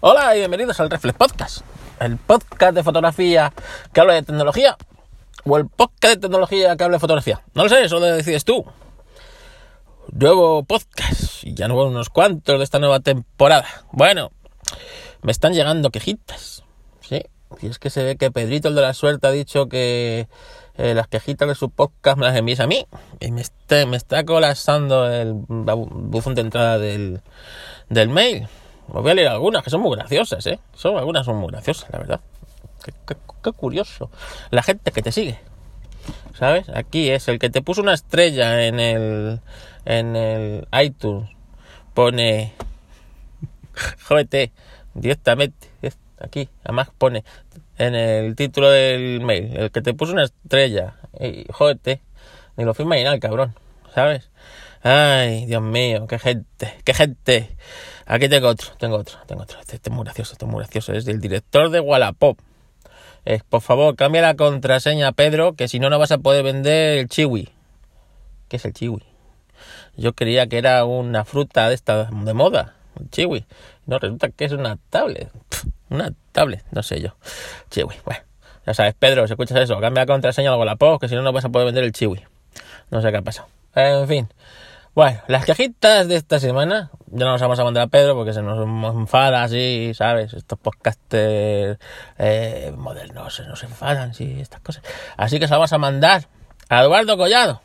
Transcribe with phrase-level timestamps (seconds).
[0.00, 1.62] Hola y bienvenidos al Reflex Podcast,
[1.98, 3.52] el podcast de fotografía
[3.92, 4.76] que habla de tecnología
[5.44, 7.42] o el podcast de tecnología que habla de fotografía.
[7.54, 8.64] No lo sé, eso lo decides tú.
[10.12, 13.66] Nuevo podcast, y ya no unos cuantos de esta nueva temporada.
[13.90, 14.30] Bueno,
[15.22, 16.62] me están llegando quejitas,
[17.00, 17.24] sí.
[17.60, 20.28] Y es que se ve que Pedrito el de la suerte ha dicho que
[20.76, 22.86] eh, las quejitas de su podcast me las envíes a mí.
[23.18, 27.20] Y me está, me está colapsando el buzón de entrada del,
[27.88, 28.46] del mail.
[28.88, 30.58] Voy a leer algunas que son muy graciosas, ¿eh?
[30.74, 32.20] Son, algunas son muy graciosas, la verdad.
[33.06, 34.10] Qué, curioso.
[34.50, 35.38] La gente que te sigue.
[36.34, 36.68] ¿Sabes?
[36.70, 39.40] Aquí es el que te puso una estrella en el,
[39.84, 41.28] en el iTunes.
[41.94, 42.52] Pone
[44.08, 44.52] JT
[44.94, 45.68] directamente.
[46.20, 47.24] Aquí, además pone
[47.76, 49.56] en el título del mail.
[49.56, 50.94] El que te puso una estrella.
[51.20, 52.00] Y, jódete.
[52.56, 53.54] Ni lo firma ni nada, cabrón.
[53.94, 54.30] ¿Sabes?
[54.82, 57.56] Ay, Dios mío, qué gente, qué gente.
[58.06, 59.58] Aquí tengo otro, tengo otro, tengo otro.
[59.60, 60.92] Este, este es muy gracioso, este es muy gracioso.
[60.92, 62.38] Es el director de Wallapop.
[63.24, 66.98] Eh, por favor, cambia la contraseña, Pedro, que si no, no vas a poder vender
[66.98, 67.48] el chiwi.
[68.48, 69.02] ¿Qué es el chiwi?
[69.96, 73.44] Yo creía que era una fruta de esta de moda, el chiwi.
[73.86, 75.30] No, resulta que es una tablet.
[75.90, 77.16] una tablet, no sé yo.
[77.70, 78.22] Chiwi, bueno.
[78.64, 81.32] Ya sabes, Pedro, si escuchas eso, cambia la contraseña de Wallapop, que si no, no
[81.32, 82.22] vas a poder vender el chiwi.
[82.90, 83.48] No sé qué ha pasado.
[83.74, 84.28] En fin.
[84.98, 88.32] Bueno, las quejitas de esta semana, ya no las vamos a mandar a Pedro porque
[88.32, 88.58] se nos
[88.96, 90.34] enfada así, ¿sabes?
[90.34, 91.78] Estos podcasters
[92.18, 94.82] eh, modernos se nos enfadan, sí, estas cosas.
[95.16, 96.26] Así que se las vamos a mandar
[96.68, 97.60] a Eduardo Collado.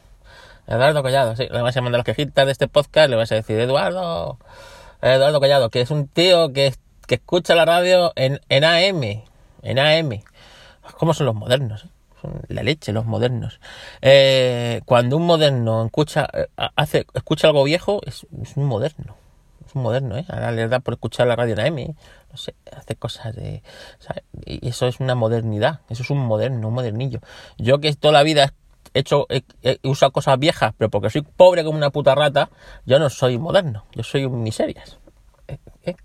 [0.68, 3.36] Eduardo Collado, sí, le vamos a mandar las quejitas de este podcast, le vas a
[3.36, 4.38] decir, Eduardo,
[5.02, 6.76] Eduardo Collado, que es un tío que,
[7.08, 9.24] que escucha la radio en, en AM,
[9.64, 10.22] en AM.
[11.00, 11.86] ¿Cómo son los modernos?
[11.86, 11.90] Eh?
[12.48, 13.60] La leche, los modernos.
[14.02, 16.28] Eh, cuando un moderno escucha,
[16.76, 19.16] hace, escucha algo viejo, es, un moderno.
[19.66, 20.26] Es un moderno, ¿eh?
[20.30, 21.96] Ahora le da por escuchar la radio en AM,
[22.32, 23.64] no sé, hace cosas de...
[24.46, 27.20] Y eso es una modernidad, eso es un moderno, un modernillo.
[27.58, 28.54] Yo que toda la vida
[28.94, 29.44] he hecho, he,
[29.84, 32.50] usado cosas viejas, pero porque soy pobre como una puta rata,
[32.86, 34.98] yo no soy moderno, yo soy un miserias.
[35.48, 35.96] ¿Eh?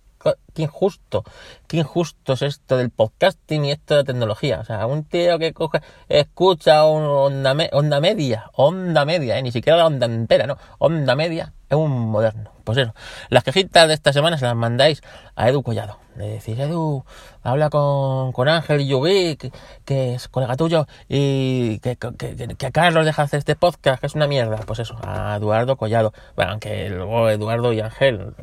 [0.58, 1.22] Qué injusto,
[1.68, 4.58] qué injusto es esto del podcasting y esto de la tecnología.
[4.58, 9.42] O sea, un tío que coge, escucha onda, me, onda media, onda media, ¿eh?
[9.42, 12.50] ni siquiera la onda entera, no, onda media, es un moderno.
[12.64, 12.94] Pues eso,
[13.28, 15.00] las quejitas de esta semana se las mandáis
[15.36, 15.98] a Edu Collado.
[16.16, 17.04] Le decís, Edu,
[17.42, 19.52] habla con, con Ángel Yugui, que,
[19.84, 24.14] que, es colega tuyo, y que, que a Carlos deja hacer este podcast, que es
[24.16, 24.56] una mierda.
[24.66, 26.12] Pues eso, a Eduardo Collado.
[26.34, 28.34] Bueno, aunque luego Eduardo y Ángel,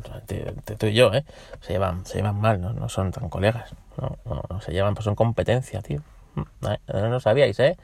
[0.78, 1.24] tú y yo, ¿eh?
[1.60, 2.72] Se llevan, se llevan mal, ¿no?
[2.72, 3.74] No son tan colegas.
[4.00, 4.16] No,
[4.48, 6.00] no, se llevan, pues son competencia, tío.
[6.60, 7.76] No, no sabíais, ¿eh?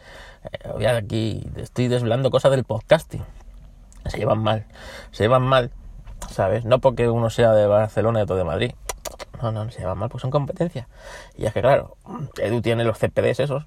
[0.53, 3.25] eh aquí estoy desvelando cosas del podcasting.
[4.06, 4.66] Se llevan mal,
[5.11, 5.71] se llevan mal,
[6.31, 6.65] ¿sabes?
[6.65, 8.72] No porque uno sea de Barcelona y otro de Madrid.
[9.41, 10.87] No, no, se llevan mal, pues son competencia.
[11.37, 11.97] Y es que, claro,
[12.37, 13.65] Edu tiene los CPDs esos,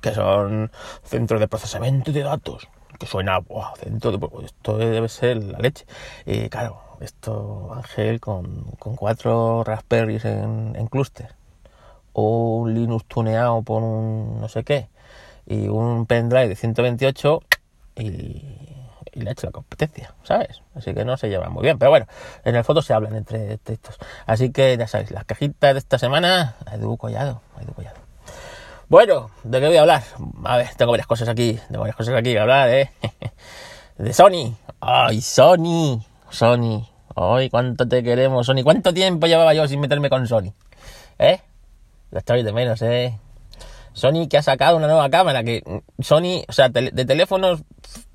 [0.00, 0.70] que son
[1.02, 2.68] centros de procesamiento de datos,
[2.98, 5.86] que suena, wow, centro de, esto debe ser la leche.
[6.24, 11.34] Y claro, esto, Ángel, con, con cuatro Raspberries en, en clúster,
[12.12, 14.88] o un Linux tuneado por un no sé qué,
[15.46, 17.42] y un pendrive de 128,
[17.96, 18.66] y
[19.16, 20.60] y le ha hecho la competencia, ¿sabes?
[20.74, 21.78] Así que no se llevan muy bien.
[21.78, 22.06] Pero bueno,
[22.44, 23.96] en el foto se hablan entre estos.
[24.26, 28.05] Así que ya sabéis, las cajitas de esta semana, Edu Collado, Edu Collado.
[28.88, 30.04] Bueno, ¿de qué voy a hablar?
[30.44, 32.92] A ver, tengo varias cosas aquí, tengo varias cosas aquí que hablar, ¿eh?
[33.98, 34.56] De Sony.
[34.80, 36.04] ¡Ay, Sony!
[36.30, 36.86] Sony.
[37.16, 38.62] ¡Ay, cuánto te queremos, Sony!
[38.62, 40.54] ¿Cuánto tiempo llevaba yo sin meterme con Sony?
[41.18, 41.40] ¿Eh?
[42.12, 43.18] Lo estoy de menos, ¿eh?
[43.92, 45.64] Sony que ha sacado una nueva cámara, que
[45.98, 47.64] Sony, o sea, de teléfonos,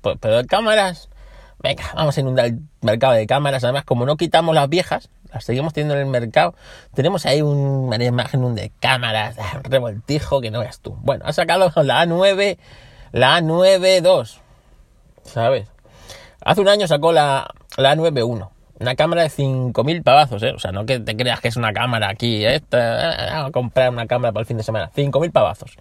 [0.00, 1.10] pero de cámaras,
[1.58, 5.10] venga, vamos a inundar el mercado de cámaras, además como no quitamos las viejas,
[5.40, 6.54] seguimos teniendo en el mercado,
[6.94, 10.96] tenemos ahí un, imagen de cámaras, revoltijo que no veas tú.
[11.00, 12.58] Bueno, ha sacado la A9,
[13.12, 14.40] la A9 II,
[15.24, 15.68] ¿sabes?
[16.44, 20.52] Hace un año sacó la, la A9 I una cámara de 5.000 pavazos, ¿eh?
[20.52, 22.60] O sea, no que te creas que es una cámara aquí, ¿eh?
[22.72, 24.90] a comprar una cámara para el fin de semana.
[24.94, 25.76] 5.000 pavazos.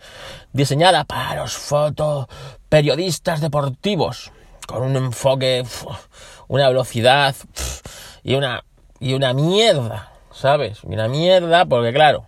[0.54, 4.32] Diseñada para los fotoperiodistas deportivos.
[4.68, 5.64] Con un enfoque,
[6.48, 7.36] una velocidad
[8.24, 8.64] y una,
[9.02, 10.80] y una mierda, ¿sabes?
[10.84, 12.28] Y una mierda porque, claro,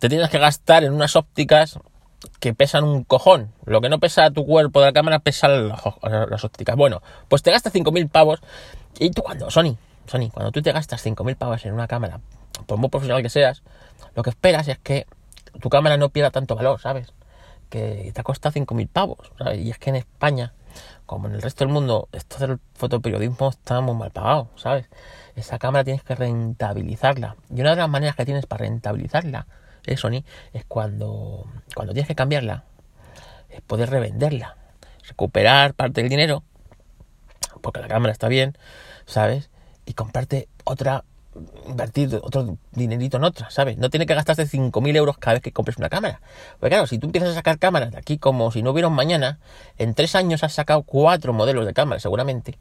[0.00, 1.78] te tienes que gastar en unas ópticas
[2.40, 3.52] que pesan un cojón.
[3.66, 6.74] Lo que no pesa tu cuerpo de la cámara pesa las, las ópticas.
[6.74, 8.40] Bueno, pues te gastas 5.000 pavos
[8.98, 9.76] y tú cuando, Sony,
[10.06, 12.20] Sony, cuando tú te gastas 5.000 pavos en una cámara,
[12.66, 13.62] por muy profesional que seas,
[14.14, 15.06] lo que esperas es que
[15.60, 17.12] tu cámara no pierda tanto valor, ¿sabes?
[17.68, 19.60] Que te ha costado 5.000 pavos, ¿sabes?
[19.60, 20.54] Y es que en España
[21.06, 24.88] como en el resto del mundo, esto del fotoperiodismo está muy mal pagado, ¿sabes?
[25.36, 27.36] Esa cámara tienes que rentabilizarla.
[27.50, 29.46] Y una de las maneras que tienes para rentabilizarla,
[29.86, 32.64] eh, Sony, es cuando, cuando tienes que cambiarla,
[33.50, 34.56] es poder revenderla,
[35.08, 36.42] recuperar parte del dinero,
[37.60, 38.56] porque la cámara está bien,
[39.06, 39.50] ¿sabes?
[39.84, 41.04] Y comprarte otra
[41.66, 43.78] invertir otro dinerito en otra, ¿sabes?
[43.78, 46.20] No tiene que gastarse 5.000 euros cada vez que compres una cámara.
[46.60, 49.38] Porque claro, si tú empiezas a sacar cámaras de aquí como si no hubiera mañana,
[49.78, 52.58] en tres años has sacado cuatro modelos de cámara seguramente.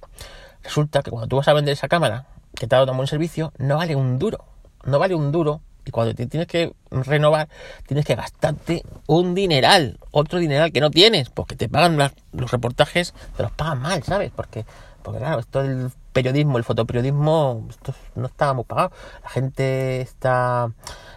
[0.64, 2.26] Resulta que cuando tú vas a vender esa cámara,
[2.56, 4.46] que te ha dado un buen servicio, no vale un duro.
[4.86, 5.62] No vale un duro.
[5.86, 7.50] Y cuando te tienes que renovar,
[7.86, 11.98] tienes que gastarte un dineral, otro dineral que no tienes, porque te pagan
[12.32, 14.32] los reportajes, te los pagan mal, ¿sabes?
[14.34, 14.66] Porque,
[15.02, 18.92] porque claro, esto del periodismo, el fotoperiodismo, esto no está muy pagado.
[19.24, 20.72] La gente está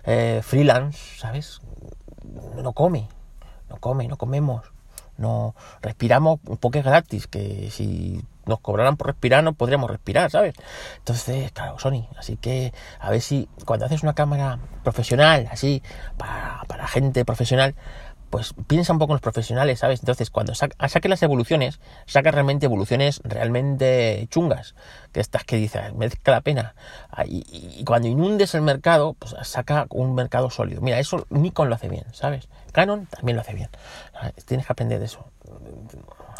[0.04, 1.60] eh, freelance, ¿sabes?
[2.56, 3.08] No come,
[3.68, 4.62] no come, no comemos,
[5.16, 10.54] no respiramos porque es gratis, que si nos cobraran por respirar no podríamos respirar, ¿sabes?
[10.98, 15.82] Entonces, claro, Sony, así que a ver si cuando haces una cámara profesional, así,
[16.16, 17.74] para, para gente profesional,
[18.30, 20.00] pues piensa un poco en los profesionales, ¿sabes?
[20.00, 24.74] Entonces, cuando saque las evoluciones, saca realmente evoluciones realmente chungas,
[25.12, 26.74] que estas que dices, merezca la pena.
[27.10, 30.80] Ah, y, cuando inundes el mercado, pues saca un mercado sólido.
[30.80, 32.48] Mira, eso Nikon lo hace bien, ¿sabes?
[32.72, 33.70] Canon también lo hace bien.
[34.14, 35.24] Ah, tienes que aprender de eso,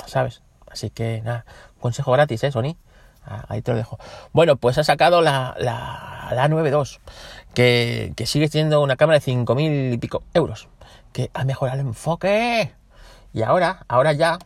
[0.06, 0.42] ¿sabes?
[0.68, 1.46] Así que, nada,
[1.80, 2.76] consejo gratis, ¿eh, Sony?
[3.24, 3.98] Ah, ahí te lo dejo.
[4.32, 6.98] Bueno, pues ha sacado la, la, la 9.2,
[7.54, 10.68] que, que sigue siendo una cámara de 5.000 y pico euros
[11.16, 12.74] que ha mejorado el enfoque.
[13.32, 14.38] Y ahora, ahora ya,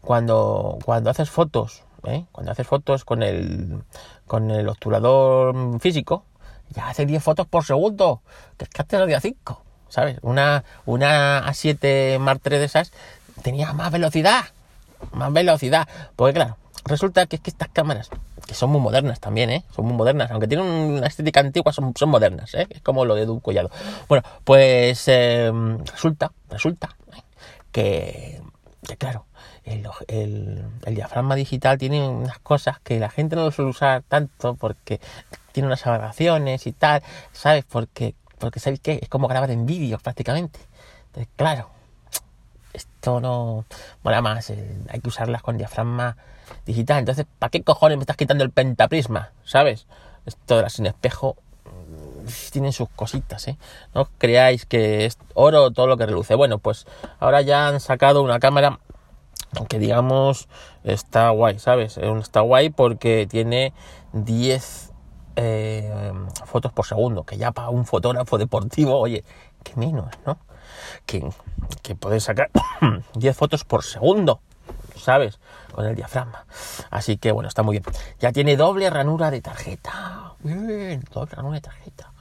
[0.00, 2.26] cuando, cuando haces fotos, ¿eh?
[2.30, 3.82] cuando haces fotos con el,
[4.28, 6.22] con el obturador físico,
[6.70, 8.22] ya hace 10 fotos por segundo,
[8.56, 10.18] que es que antes día 5, ¿sabes?
[10.22, 12.92] Una, una A7 Mark III de esas
[13.42, 14.44] tenía más velocidad,
[15.10, 18.10] más velocidad, porque claro, resulta que es que estas cámaras
[18.46, 19.64] que son muy modernas también, ¿eh?
[19.74, 22.66] Son muy modernas, aunque tienen una estética antigua, son, modernas, ¿eh?
[22.70, 23.70] Es como lo de un collado.
[24.08, 26.96] Bueno, pues em, resulta, resulta
[27.72, 28.40] que,
[28.98, 29.26] claro,
[29.64, 34.54] el, el, diafragma digital tiene unas cosas que la gente no lo suele usar tanto
[34.54, 35.00] porque
[35.52, 37.02] tiene unas aberraciones y tal,
[37.32, 37.64] ¿sabes?
[37.68, 39.00] Porque, porque ¿sabes qué?
[39.02, 40.60] Es como grabar en vídeo prácticamente.
[41.08, 41.70] Entonces, claro,
[43.06, 43.64] esto no
[44.02, 46.16] mola más, hay que usarlas con diafragma
[46.64, 46.98] digital.
[46.98, 49.30] Entonces, ¿para qué cojones me estás quitando el pentaprisma?
[49.44, 49.86] ¿Sabes?
[50.24, 51.36] Esto de sin espejo
[51.66, 53.58] mm, tienen sus cositas, ¿eh?
[53.94, 56.34] No creáis que es oro todo lo que reluce.
[56.34, 56.84] Bueno, pues
[57.20, 58.80] ahora ya han sacado una cámara
[59.68, 60.48] que digamos
[60.82, 61.98] está guay, ¿sabes?
[61.98, 63.72] Está guay porque tiene
[64.14, 64.92] 10
[65.36, 66.12] eh,
[66.44, 69.22] fotos por segundo, que ya para un fotógrafo deportivo, oye,
[69.62, 70.38] que menos, ¿no?
[71.06, 72.50] Que, puede sacar
[73.14, 74.40] 10 fotos por segundo.
[74.96, 75.38] ¿sabes?
[75.72, 76.46] Con el diafragma.
[76.90, 77.84] Así que bueno, está muy bien.
[78.18, 80.34] Ya tiene doble ranura de tarjeta.
[80.40, 82.12] Bien, doble ranura de tarjeta.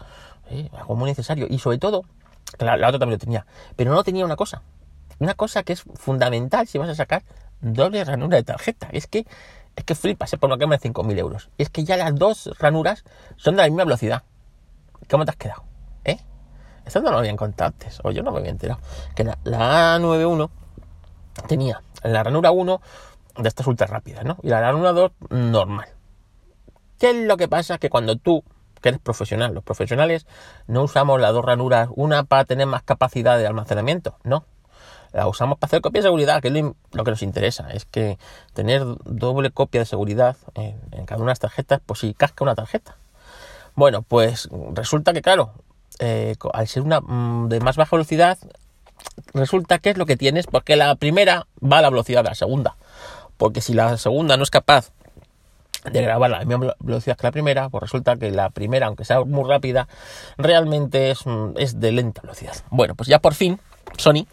[0.78, 1.48] Algo muy necesario.
[1.50, 2.04] Y sobre todo,
[2.60, 3.46] la, la, otra también lo tenía.
[3.76, 4.62] Pero no tenía una cosa.
[5.20, 7.24] Una cosa que es fundamental si vas a sacar
[7.62, 8.90] doble ranura de tarjeta.
[8.92, 9.26] Es que,
[9.76, 11.50] es que flipas por una cámara de 5.000 euros.
[11.58, 13.04] Es que ya las dos ranuras
[13.38, 14.24] son de la misma velocidad.
[15.10, 15.64] ¿Cómo te has quedado?
[16.86, 18.80] Eso no lo habían contado antes, o yo no me había enterado.
[19.16, 20.50] Que la, la A91
[21.48, 22.82] tenía la ranura 1
[23.38, 24.38] de estas ultra rápidas, ¿no?
[24.44, 25.88] Y la ranura 2 normal.
[27.00, 27.78] ¿Qué es lo que pasa?
[27.78, 28.44] Que cuando tú,
[28.82, 30.26] que eres profesional, los profesionales
[30.68, 34.46] no usamos las dos ranuras, una para tener más capacidad de almacenamiento, no.
[35.12, 37.70] La usamos para hacer copia de seguridad, que es lo, que nos interesa.
[37.72, 38.18] Es que
[38.54, 42.54] tener doble copia de seguridad en, cada una de las tarjetas, pues si casca una
[42.54, 42.98] tarjeta.
[43.76, 45.54] Bueno, pues resulta que, claro,
[46.00, 48.38] eh, al ser una mm, de más baja velocidad,
[49.34, 52.36] resulta que es lo que tienes, porque la primera va a la velocidad de la
[52.36, 52.76] segunda.
[53.38, 54.92] Porque si la segunda no es capaz
[55.92, 59.06] de grabar a la misma velocidad que la primera, pues resulta que la primera, aunque
[59.06, 59.88] sea muy rápida,
[60.38, 61.20] realmente es,
[61.58, 62.56] es de lenta velocidad.
[62.70, 63.60] Bueno, pues ya por fin
[63.98, 64.26] Sony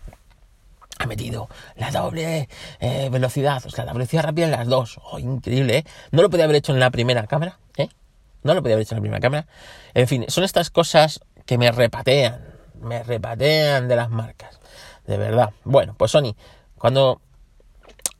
[0.99, 2.49] ha metido la doble
[2.81, 5.01] eh, velocidad, o sea, la velocidad rápida en las dos.
[5.11, 5.85] Oh, increíble, ¿eh?
[6.11, 7.89] No lo podía haber hecho en la primera cámara, ¿eh?
[8.43, 9.47] No lo podía haber hecho en la primera cámara.
[9.95, 12.41] En fin, son estas cosas que me repatean,
[12.81, 14.63] me repatean de las marcas
[15.07, 15.51] de verdad.
[15.65, 16.35] Bueno, pues Sony,
[16.79, 17.21] cuando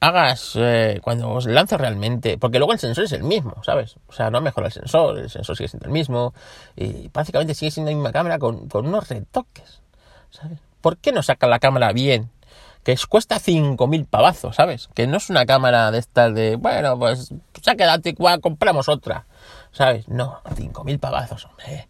[0.01, 3.97] hagas, eh, cuando os lances realmente, porque luego el sensor es el mismo, ¿sabes?
[4.09, 6.35] O sea, no mejora el sensor, el sensor sigue siendo el mismo,
[6.77, 9.81] y básicamente sigue siendo la misma cámara con, unos retoques,
[10.31, 10.59] ¿sabes?
[10.81, 12.31] ¿Por qué no sacan la cámara bien?
[12.83, 14.89] Que cuesta 5.000 pavazos, ¿sabes?
[14.93, 18.03] Que no es una cámara de estas de, bueno, pues se ha quedado
[18.41, 19.27] compramos otra,
[19.71, 20.09] ¿sabes?
[20.09, 21.89] No, 5.000 pavazos, hombre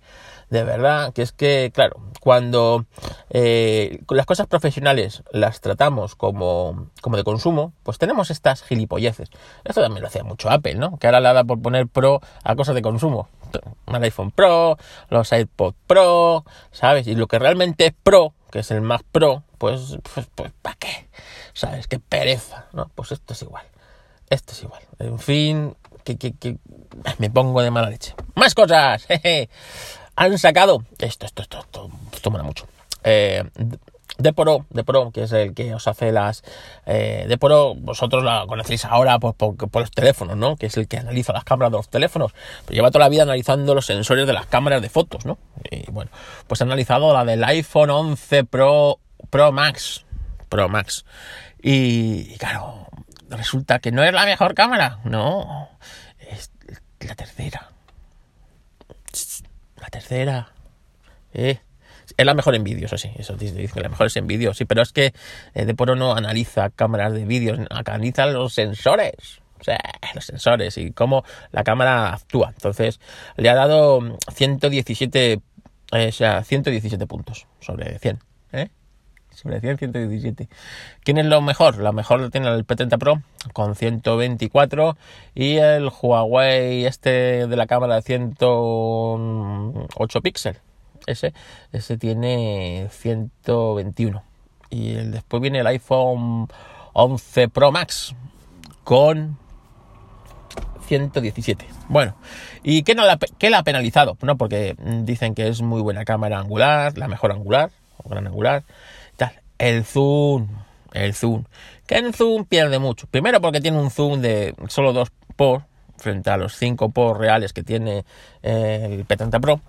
[0.53, 2.85] de verdad, que es que, claro, cuando
[3.31, 9.31] eh, las cosas profesionales las tratamos como, como de consumo, pues tenemos estas gilipolleces.
[9.65, 10.99] Esto también lo hacía mucho Apple, ¿no?
[10.99, 13.31] Que ahora le da por poner Pro a cosas de consumo.
[13.87, 14.77] El iPhone Pro,
[15.09, 17.07] los iPod Pro, ¿sabes?
[17.07, 20.77] Y lo que realmente es Pro, que es el Mac Pro, pues, pues, pues ¿para
[20.77, 21.09] qué?
[21.55, 21.87] ¿Sabes?
[21.87, 22.91] Qué pereza, ¿no?
[22.95, 23.65] Pues esto es igual.
[24.29, 24.83] Esto es igual.
[24.99, 26.59] En fin, que, que, que
[27.17, 28.15] me pongo de mala leche.
[28.35, 29.05] ¡Más cosas!
[29.09, 29.49] Jeje
[30.17, 32.67] han sacado esto, esto, esto, esto, esto mola mucho.
[33.05, 33.45] Eh,
[34.19, 36.45] Deporo, Deporo, que es el que os hace las
[36.87, 40.57] eh, Deporo, vosotros la conocéis ahora por, por, los teléfonos, ¿no?
[40.57, 42.33] Que es el que analiza las cámaras de los teléfonos.
[42.67, 45.39] Pero lleva toda la vida analizando los sensores de las cámaras de fotos, ¿no?
[45.71, 46.11] Y bueno,
[46.47, 48.99] pues ha analizado la del iPhone 11 Pro
[49.31, 50.05] Pro Max,
[50.49, 51.05] Pro Max.
[51.63, 52.87] Y, y claro,
[53.31, 55.71] resulta que no es la mejor cámara, no,
[56.19, 56.51] es
[57.01, 57.72] la tercera
[59.83, 60.53] la tercera.
[61.35, 61.59] Eh.
[62.17, 63.11] Es la mejor en vídeos, así.
[63.17, 64.65] Eso dice que la mejor es en vídeos, sí.
[64.65, 65.13] Pero es que
[65.55, 69.41] eh, Deporo no analiza cámaras de vídeos, analiza los sensores.
[69.61, 69.79] O sea,
[70.15, 72.49] los sensores y cómo la cámara actúa.
[72.49, 73.01] Entonces,
[73.37, 78.19] le ha dado 117, eh, o sea, 117 puntos sobre 100.
[78.53, 78.69] ¿eh?
[79.35, 80.49] Sobre 100, 117.
[81.03, 81.79] ¿Quién es lo mejor?
[81.79, 83.23] Lo mejor lo tiene el P30 Pro
[83.53, 84.97] con 124
[85.35, 90.61] y el Huawei este de la cámara de 108 píxeles.
[91.07, 91.33] Ese,
[91.73, 94.23] ese tiene 121.
[94.71, 96.49] Y el, después viene el iPhone
[96.93, 98.15] 11 Pro Max
[98.85, 99.39] con
[100.87, 101.67] 117.
[101.89, 102.15] Bueno,
[102.63, 104.17] ¿y qué, no la, qué la ha penalizado?
[104.23, 108.65] No, porque dicen que es muy buena cámara angular, la mejor angular, o gran angular
[109.59, 110.49] el zoom,
[110.93, 111.45] el zoom.
[111.87, 113.07] Que el zoom pierde mucho.
[113.07, 115.65] Primero porque tiene un zoom de solo 2 por
[115.99, 118.05] frente a los 5 por reales que tiene
[118.43, 119.61] eh, el P30 Pro.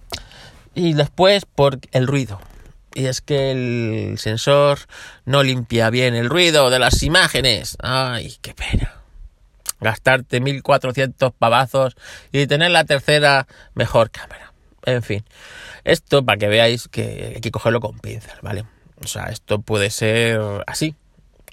[0.75, 2.39] Y después por el ruido.
[2.95, 4.79] Y es que el sensor
[5.25, 7.77] no limpia bien el ruido de las imágenes.
[7.81, 8.93] Ay, qué pena.
[9.79, 11.95] Gastarte 1400 pavazos
[12.31, 14.53] y tener la tercera mejor cámara.
[14.85, 15.23] En fin,
[15.83, 18.65] esto para que veáis que hay que cogerlo con pinzas, ¿vale?
[19.03, 20.95] O sea, esto puede ser así.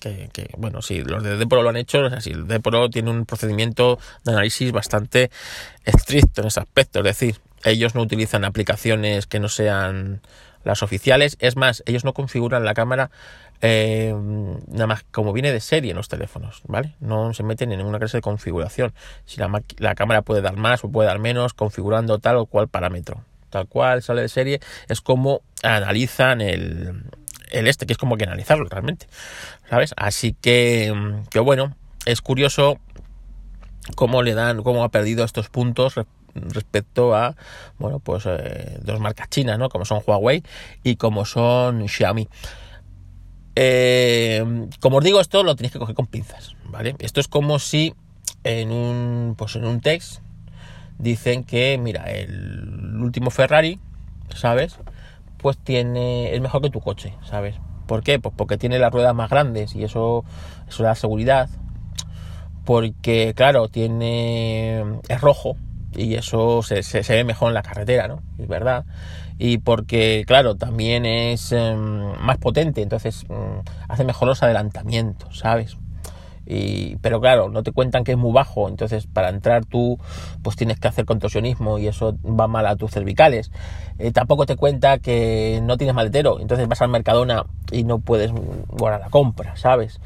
[0.00, 3.98] Que, bueno, si los de Depro lo han hecho, si el Depro tiene un procedimiento
[4.24, 5.30] de análisis bastante
[5.84, 7.00] estricto en ese aspecto.
[7.00, 10.22] Es decir, ellos no utilizan aplicaciones que no sean
[10.64, 11.36] las oficiales.
[11.40, 13.10] Es más, ellos no configuran la cámara
[13.62, 14.14] eh,
[14.68, 16.94] nada más como viene de serie en los teléfonos, ¿vale?
[17.00, 18.94] No se meten en ninguna clase de configuración.
[19.26, 22.68] Si la, la cámara puede dar más o puede dar menos, configurando tal o cual
[22.68, 23.22] parámetro.
[23.50, 27.04] Tal cual sale de serie, es como analizan el,
[27.50, 29.06] el este, que es como que analizarlo realmente,
[29.68, 29.94] ¿sabes?
[29.96, 31.74] Así que, mm, que bueno,
[32.06, 32.78] es curioso
[33.96, 35.94] cómo le dan, cómo ha perdido estos puntos
[36.34, 37.36] respecto a,
[37.78, 39.68] bueno, pues eh, dos marcas chinas, ¿no?
[39.68, 40.42] Como son Huawei
[40.82, 42.28] y como son Xiaomi.
[43.56, 46.94] Eh, como os digo, esto lo tenéis que coger con pinzas, ¿vale?
[47.00, 47.94] Esto es como si
[48.44, 50.20] en un, pues en un text
[50.98, 53.80] dicen que, mira, el último Ferrari,
[54.34, 54.78] ¿sabes?
[55.40, 57.56] Pues tiene es mejor que tu coche, ¿sabes?
[57.86, 58.18] ¿Por qué?
[58.18, 60.24] Pues porque tiene las ruedas más grandes y eso,
[60.68, 61.48] eso da seguridad.
[62.64, 65.56] Porque, claro, tiene es rojo
[65.96, 68.22] y eso se, se, ve mejor en la carretera, ¿no?
[68.38, 68.84] Es verdad.
[69.38, 75.76] Y porque, claro, también es em, más potente, entonces em, hace mejor los adelantamientos, ¿sabes?
[77.00, 79.98] Pero claro, no te cuentan que es muy bajo, entonces para entrar tú
[80.42, 83.50] pues tienes que hacer contorsionismo y eso va mal a tus cervicales.
[83.98, 88.32] Eh, tampoco te cuenta que no tienes maletero, entonces vas al Mercadona y no puedes
[88.32, 90.00] guardar la compra, ¿sabes?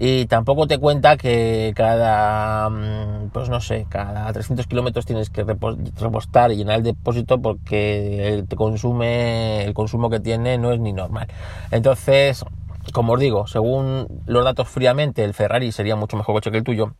[0.00, 5.42] Y tampoco te cuenta que cada, mm, pues no sé, cada 300 kilómetros tienes que
[5.42, 10.92] repostar y llenar el depósito porque te consume, el consumo que tiene no es ni
[10.92, 11.26] normal.
[11.72, 12.44] Entonces,
[12.92, 16.64] como os digo, según los datos fríamente, el Ferrari sería mucho mejor coche que el
[16.64, 16.94] tuyo,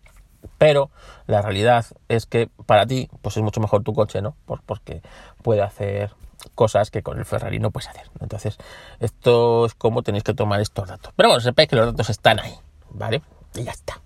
[0.58, 0.90] pero
[1.26, 4.36] la realidad es que para ti, pues es mucho mejor tu coche, ¿no?
[4.66, 5.02] porque
[5.42, 6.12] puede hacer
[6.54, 8.04] cosas que con el Ferrari no puedes hacer.
[8.20, 8.58] Entonces,
[9.00, 11.12] esto es como tenéis que tomar estos datos.
[11.16, 12.54] Pero bueno, sepáis que los datos están ahí,
[12.90, 13.22] ¿vale?
[13.54, 14.00] Y ya está.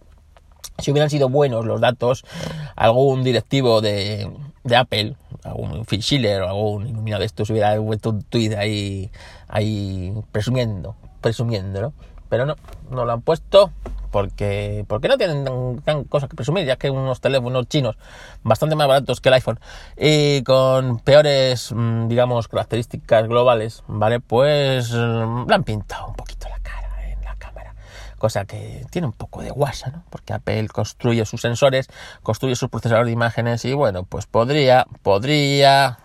[0.78, 2.24] Si hubieran sido buenos los datos,
[2.74, 4.30] algún directivo de,
[4.74, 9.10] Apple, algún Phil Schiller o algún iluminado de estos hubiera vuelto un tweet ahí,
[9.48, 11.94] ahí presumiendo presumiéndolo.
[12.28, 12.56] Pero no,
[12.90, 13.72] no lo han puesto
[14.12, 17.96] porque, porque no tienen tan, cosas que presumir, ya que unos teléfonos chinos
[18.44, 19.58] bastante más baratos que el iPhone
[19.96, 24.20] y con peores, mm, digamos, características globales, ¿vale?
[24.20, 27.74] Pues mm, le han pintado un poquito la cara en la cámara,
[28.18, 30.04] cosa que tiene un poco de guasa, ¿no?
[30.10, 31.88] Porque Apple construye sus sensores,
[32.22, 35.98] construye sus procesadores de imágenes y bueno, pues podría, podría,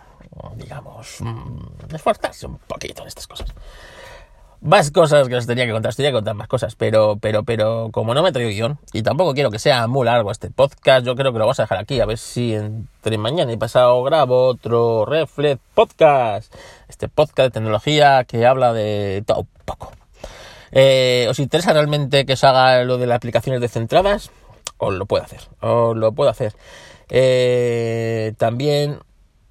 [0.56, 3.54] digamos, mm, esforzarse un poquito en estas cosas.
[4.60, 7.44] Más cosas que os tenía que contar, os tenía que contar más cosas, pero, pero,
[7.44, 10.50] pero, como no me he traído guion, y tampoco quiero que sea muy largo este
[10.50, 13.56] podcast, yo creo que lo vamos a dejar aquí, a ver si entre mañana y
[13.56, 16.52] pasado grabo otro Reflex Podcast,
[16.88, 19.92] este podcast de tecnología que habla de todo un poco.
[20.72, 24.32] Eh, ¿Os interesa realmente que os haga lo de las aplicaciones descentradas?
[24.78, 26.54] Os lo puedo hacer, os lo puedo hacer.
[27.10, 28.98] Eh, también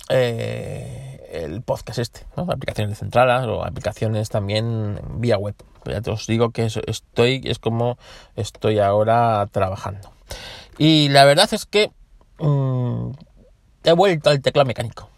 [0.10, 5.56] eh, el podcast este, aplicaciones descentradas o aplicaciones también vía web.
[5.86, 7.98] Ya te os digo que estoy, es como
[8.36, 10.12] estoy ahora trabajando.
[10.78, 11.92] Y la verdad es que
[12.40, 13.12] mm,
[13.84, 15.10] he vuelto al teclado mecánico.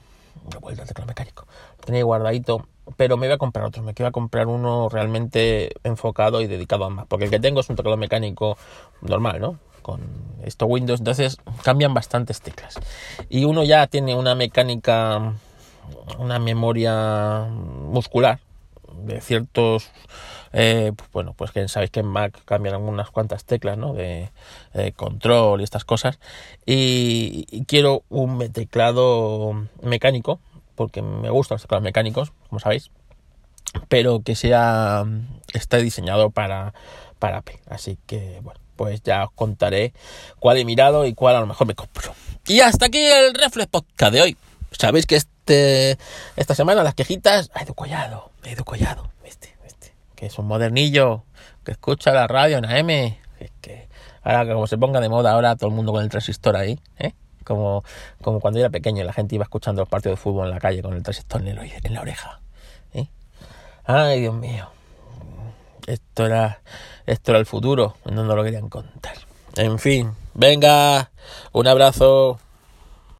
[0.55, 1.47] He vuelto al teclado mecánico.
[1.79, 3.83] Lo tenía guardadito, pero me voy a comprar otro.
[3.83, 7.07] Me quiero comprar uno realmente enfocado y dedicado a más.
[7.07, 8.57] Porque el que tengo es un teclado mecánico
[9.01, 9.59] normal, ¿no?
[9.81, 10.01] con
[10.43, 12.75] esto Windows, entonces cambian bastantes teclas.
[13.29, 15.33] Y uno ya tiene una mecánica,
[16.17, 18.39] una memoria muscular
[19.03, 19.89] de ciertos,
[20.51, 23.93] eh, bueno, pues que sabéis que en Mac cambian unas cuantas teclas, ¿no?
[23.93, 24.31] De,
[24.95, 26.19] control y estas cosas.
[26.65, 30.39] Y, quiero un teclado mecánico,
[30.75, 32.91] porque me gustan los teclados mecánicos, como sabéis,
[33.87, 35.05] pero que sea,
[35.53, 36.73] esté diseñado para,
[37.19, 37.59] para Apple.
[37.67, 39.91] Así que, bueno pues ya os contaré
[40.39, 42.13] cuál he mirado y cuál a lo mejor me compro.
[42.47, 44.37] Y hasta aquí el Reflex Podcast de hoy.
[44.71, 45.17] Sabéis que
[45.49, 45.97] este
[46.35, 51.23] esta semana las quejitas ido collado, ido collado, este, este, que es un modernillo
[51.63, 52.89] que escucha la radio en AM,
[53.39, 53.89] es que
[54.23, 57.13] ahora como se ponga de moda ahora todo el mundo con el transistor ahí, ¿eh?
[57.43, 57.83] Como,
[58.21, 60.83] como cuando era pequeño la gente iba escuchando los partidos de fútbol en la calle
[60.83, 62.39] con el transistor en, en la oreja.
[62.93, 63.07] ¿eh?
[63.85, 64.69] Ay, Dios mío.
[65.87, 66.61] Esto era,
[67.07, 69.15] esto era el futuro, no lo querían contar.
[69.55, 71.09] En fin, venga,
[71.51, 72.39] un abrazo.